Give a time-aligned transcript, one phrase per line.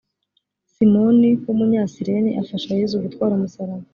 [0.73, 3.85] simoni w’ umunyasireni afasha yezu gutwara umusaraba